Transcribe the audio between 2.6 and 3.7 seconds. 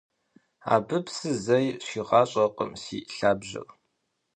си лъабжьэр.